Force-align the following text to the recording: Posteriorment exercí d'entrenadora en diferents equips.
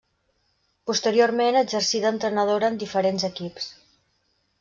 Posteriorment 0.91 1.57
exercí 1.61 2.01
d'entrenadora 2.05 2.71
en 2.73 2.79
diferents 2.85 3.27
equips. 3.29 3.69